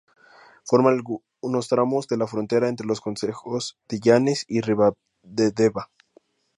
[0.65, 5.91] Forma algunos tramos de la frontera entre los concejos de Llanes y Ribadedeva.